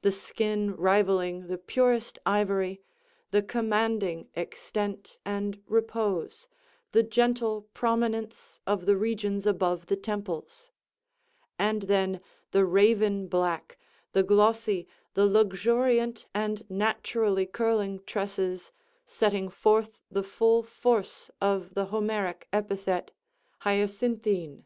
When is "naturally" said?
16.70-17.44